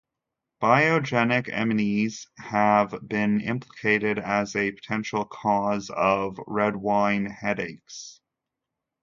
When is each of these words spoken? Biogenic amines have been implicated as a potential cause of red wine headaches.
Biogenic 0.59 1.45
amines 1.53 2.25
have 2.35 3.07
been 3.07 3.39
implicated 3.39 4.17
as 4.17 4.55
a 4.55 4.71
potential 4.71 5.25
cause 5.25 5.91
of 5.91 6.39
red 6.47 6.75
wine 6.75 7.27
headaches. 7.27 8.19